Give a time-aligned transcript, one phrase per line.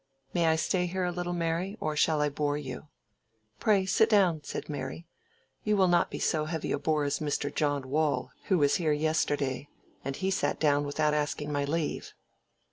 [0.33, 2.87] "May I stay here a little, Mary, or shall I bore you?"
[3.59, 5.05] "Pray sit down," said Mary;
[5.63, 7.53] "you will not be so heavy a bore as Mr.
[7.53, 9.67] John Waule, who was here yesterday,
[10.03, 12.13] and he sat down without asking my leave."